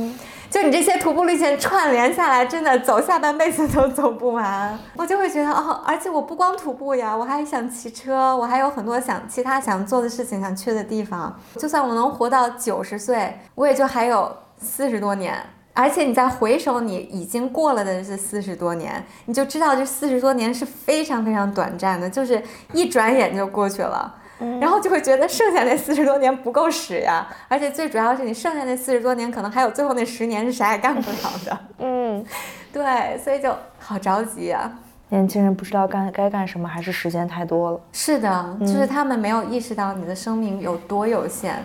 [0.48, 4.78] 就你这些徒步路线串联下来，真的走下半辈子都走不完。
[4.94, 11.36] 我就会觉得哦，而且我不光徒步呀，我还想骑车，我还有很多想其他想做的事情，想去的地方。
[11.56, 15.34] 就算我能活到九十岁，我也就还有四十多年，
[15.74, 22.42] 而且你再回首你已经过了的这四十多年，你就知道这四十多年是非常非常短暂的，就是
[22.72, 24.14] 一转眼就过去了。
[24.60, 31.58] 然后就会觉得剩下那四十多年不够使呀，而且最主要是你剩下那四十多年，可能还有最后那十年是啥也干不了的。
[31.78, 32.24] 嗯，
[32.72, 34.68] 对，所以就好着急呀。
[35.10, 37.80] 年轻人不知道干该干什么，还是时间太多了。
[37.92, 41.62] 是的，就是他们没有意识到你的生命有多有限。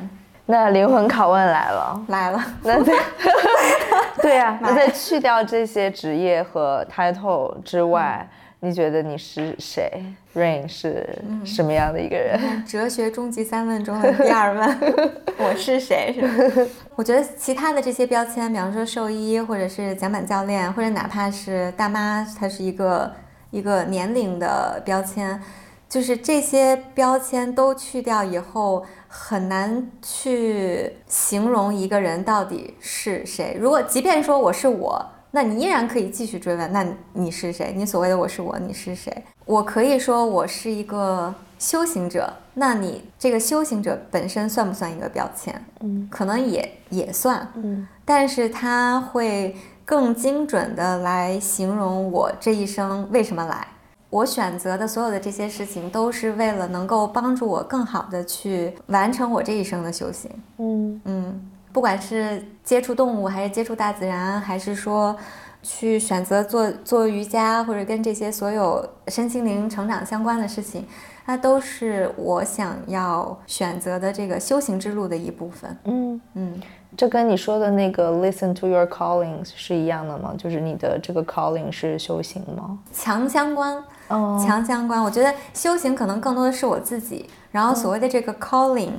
[0.48, 2.43] 那灵魂拷问来了，来了。
[2.64, 2.93] 那在，
[4.22, 8.28] 对呀，那在去掉这些职业和 title 之外。
[8.60, 9.88] 你觉得你是谁
[10.36, 11.08] ？Rain 是
[11.45, 12.66] 什么样的一个人？
[12.66, 14.78] 哲学终极三问中的第二问，
[15.38, 16.12] 我是谁？
[16.20, 23.14] 是我觉得其他的这些标签，比方说兽医，或者是桨板教练，或者哪怕是大妈，它是一个
[23.52, 25.39] 一个年龄的标签，
[25.88, 33.58] 就是这些标签都去掉以后，很难去形容一个人到底是谁。
[33.60, 35.05] 如果即便说我是我。
[35.30, 37.74] 那你依然可以继续追问，那你是谁？
[37.76, 39.14] 你所谓的我是我，你是谁？
[39.45, 45.53] 我可以说我是一个修行者，那你这个修行者本身算不算一个标签？
[45.82, 49.53] 嗯，可能也也算，嗯，但是它会
[49.84, 53.68] 更精准的来形容我这一生为什么来。
[54.10, 60.32] 我选择的所有的这些事情，都是为了能够帮助我更好的去完成我这一生的修行。
[60.58, 61.51] 嗯嗯。
[61.74, 65.16] 不管是接触动物，还是接触大自然，还是说
[65.62, 70.88] 去选择做做瑜伽，或者跟这些所有身心灵成长相关的事情，
[71.28, 75.78] 它都是我想要选择的这个修行之路的一部分。
[75.84, 76.62] 嗯嗯，
[76.96, 80.34] 这跟你说的那个 listen to your calling 是一样的吗？
[80.38, 82.80] 就是你的这个 calling 是修行吗？
[82.94, 85.04] 强相关，强相关。
[85.04, 88.94] 我觉得修行可能更多的是我自己，然后所谓的这个 calling，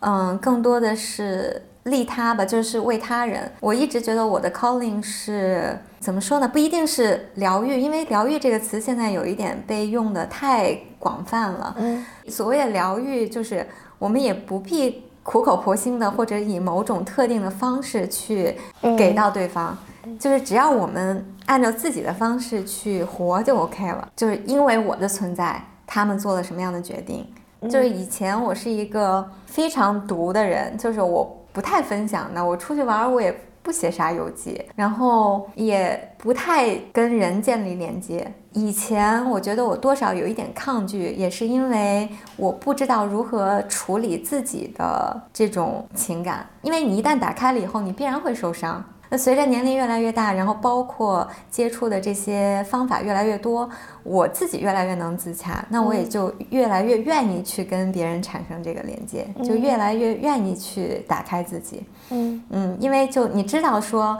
[0.00, 1.60] 嗯，更多的是。
[1.84, 3.50] 利他吧，就是为他人。
[3.60, 6.48] 我一直觉得我的 calling 是怎么说呢？
[6.48, 11.74] 不一定是疗愈，因为疗愈这个词现在有一点被用的太广泛了。
[11.78, 13.66] 嗯，所谓的疗愈，就是
[13.98, 18.56] 我们也不必苦口婆心的，或者以某种特定的方式去
[18.96, 19.76] 给到对方，
[20.18, 24.08] 就是只要我们按照自己的方式去活就 OK 了。
[24.16, 27.26] 就是因为我的存在，他们做了什么样的决定？
[27.70, 31.40] 就是以前我是一个非常毒的人，就是我。
[31.54, 33.32] 不太分享的，我出去玩我也
[33.62, 38.30] 不写啥游记，然后也不太跟人建立连接。
[38.52, 48.84] 以前我觉得我多少有一点抗拒，也是因为我不知道如何处理自己的这种情感，因为你一旦打开了以后，你必然会受伤。
[49.16, 53.68] 随着年龄越来越大，然后包括接触的这些方法越来越多，
[54.02, 61.82] 我自己越来越能自洽，那我也就越来越愿意去跟别人产生这个连接，就越来越愿意去打开自己。
[62.10, 64.18] 嗯嗯，因为就你知道说，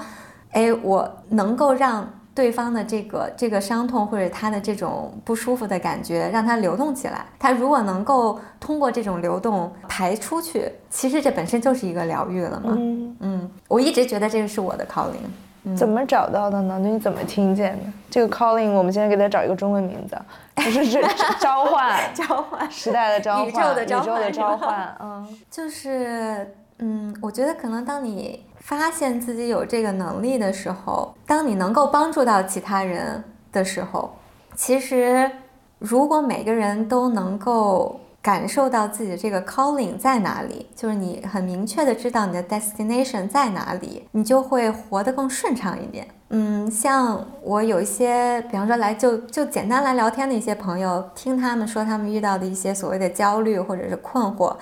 [0.53, 2.09] 哎，我能够让。
[2.35, 7.25] 对方的这个这个伤痛或者他的这种不舒服的感觉，让它流动起来。
[7.39, 12.75] 他如果能够通过这种流动排出去，其实这本身就是一个疗愈了嘛。
[12.77, 13.34] 嗯嗯，
[13.75, 15.77] 我一直觉得这个是我的 calling。
[15.77, 16.79] 怎么找到的呢？
[16.81, 17.85] 那你怎么听见的？
[18.09, 20.17] 这个 calling，我们现在给它找一个中文名字，
[20.57, 21.03] 就是这
[21.41, 24.97] 召唤， 召唤时代的召唤，宇宙的召唤，宇宙的召唤。
[25.01, 28.45] 嗯， 就是嗯，我觉得可能当你。
[28.65, 33.23] 发现自己有这个能力的时候，当你能够帮助到其他人
[33.53, 34.17] 的时候，
[34.55, 35.31] 其实
[35.79, 46.09] 如果每个人都能够感受到自己的这个 calling 在哪里，就是你很明确的知道你的 destination 在哪里，你就会活得更顺畅一点。
[46.31, 54.57] 嗯，像我有一些，比方说来就就简单来聊天的一些朋友，听他们说他们遇到的一些所谓的焦虑或者是困惑，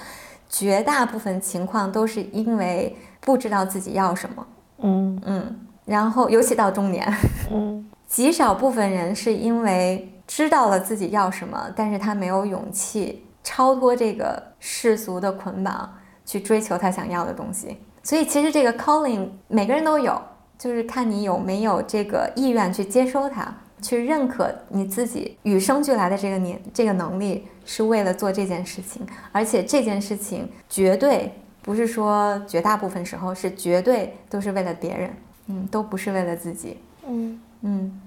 [0.49, 2.97] 绝大部分情况都是因为。
[3.25, 4.45] 不知道自己要什么，
[4.79, 7.07] 嗯嗯，然后尤其到中年，
[7.53, 15.93] 嗯， 极少部分人是因为知道了自己要什么，但是他没有勇气超脱这个世俗的捆绑
[16.25, 17.79] 去追求他想要的东西。
[18.03, 20.21] 所以其实这个 calling 每个人都有，
[20.59, 31.33] 就是看你有没有这个意愿去接收它，去认可你自己与生俱来的这个年这个能力是为了做这件事情，而且这件事情绝对。
[31.65, 35.11] 不是说绝大部分时候是绝对都是为了别人，
[35.47, 36.77] 嗯，都不是为了自己，
[37.07, 38.01] 嗯嗯。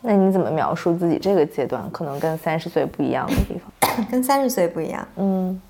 [0.00, 3.69] 那你怎么描述自己这个阶段可能跟三十岁不一样的地方？
[4.10, 5.60] 跟三十岁不一样，嗯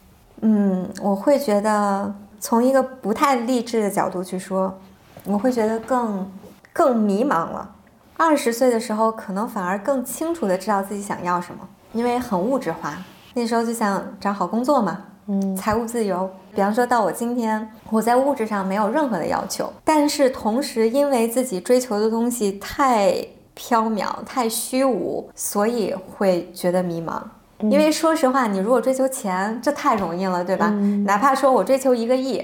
[0.40, 4.76] 嗯，我会觉得从一个不太励志的角度去说，
[5.24, 6.30] 我会觉得更
[6.72, 7.70] 更迷茫了。
[8.16, 11.60] 二十岁的时候可能反而更清楚的知道自己想要什么，
[11.92, 12.96] 因为很物质化。
[13.34, 15.04] 那时候就想找好工作嘛。
[15.26, 16.28] 嗯，财务自由。
[16.52, 23.12] 比方说到我今天，我在物质上没有任何的要求，但是同时因为自己追求的东西太
[23.56, 27.20] 缥缈、太虚无，所以会觉得迷茫。
[27.62, 30.70] 因为说实话，你如果追求钱，这太容易了，对吧？
[31.04, 32.42] 哪怕说我追求一个亿，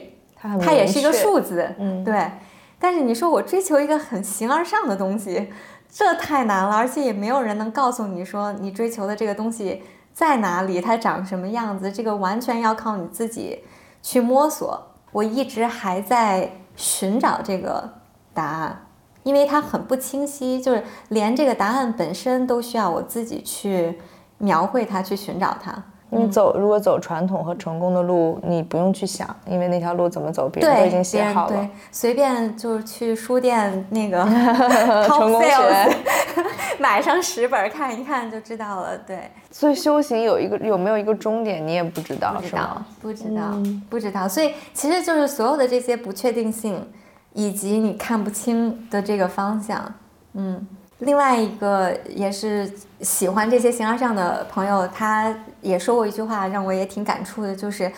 [0.60, 2.30] 它也是一个数字，嗯，对。
[2.78, 5.50] 但是你说我追求一个很形而上的东西，
[5.90, 13.60] 这太难了，而且也没有人能告诉你说你追求的这个东西在哪里，它长什么样子，这个完全要靠你自己
[14.02, 14.88] 去摸索。
[15.12, 17.94] 我一直还在寻找这个
[18.34, 18.86] 答案，
[19.22, 23.98] 因为它很不清晰，就是连这个答案本身都需要我自己去。
[24.38, 25.74] 描绘它，去寻找它。
[26.10, 31.52] 因为走，如果走传统和成功的路，你不用去想，因为那条路怎么走，别人都已经写好了。
[31.52, 34.24] 对，随便就是去书店那个
[35.08, 35.96] 成功学，
[36.78, 38.96] 买上十本看一看就知道了。
[38.98, 42.86] 对，所以修行有一个有没有一个终点，你也不知道，是吗？
[43.02, 43.52] 不知道，
[43.90, 44.28] 不知道。
[44.28, 46.88] 所以其实就是所有的这些不确定性，
[47.32, 49.92] 以及你看不清的这个方向，
[50.34, 50.64] 嗯。
[51.00, 52.70] 另外一个也是
[53.02, 57.92] 喜欢这些形而上的朋友，他也说过一句话，让我也挺感触的，就是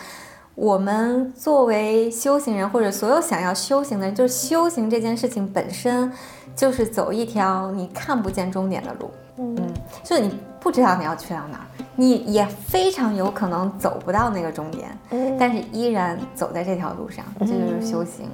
[0.55, 6.11] 我们作为修行人，或者所有想要修行的人，就是修行这件事情本身
[6.55, 9.55] 就是走一条你看不见终点的路，嗯，
[10.03, 18.29] 就是你不知道你要去到哪儿，你也非常有可能走不到那个终点，嗯，但是依然走在这条路上，这就是修行，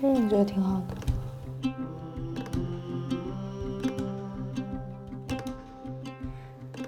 [0.00, 0.94] 嗯，我觉得挺好的。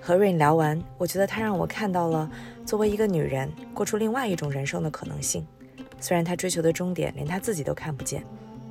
[0.05, 2.29] 和 Rain 聊完，我觉得他让我看到了
[2.67, 5.47] 作为一个女人过出另外一种人生的可能性。
[6.01, 8.25] 虽然她追求的终点连她自己都看不见，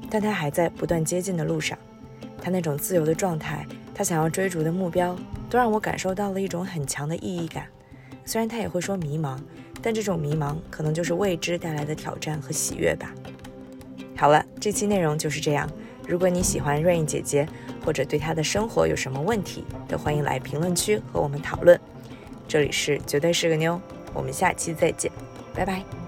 [0.10, 1.78] 但她还在不断接近的路上。
[2.42, 3.66] 她那种自由的状态，
[3.96, 5.16] 她想要追逐的目标，
[5.50, 7.66] 都让我感受到了一种很强的意义感。
[8.26, 9.40] 虽然她也会说迷茫，
[9.82, 13.14] 但这种迷茫可能就是未知带来的挑战和喜悦吧。
[14.18, 15.72] 好了，这期内容就是这样。
[16.06, 17.48] 如果你喜欢 Rain 姐姐，
[17.84, 21.80] 或者对他的生活有什么问题，都欢迎来评论区和我们讨论。
[22.48, 23.80] 这里是绝对是个妞，
[24.14, 25.12] 我们下期再见，
[25.54, 26.01] 拜拜。